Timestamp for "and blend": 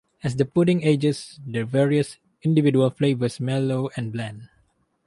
3.95-4.49